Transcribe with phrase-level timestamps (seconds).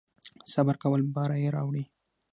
[0.53, 1.83] صبر کول بری راوړي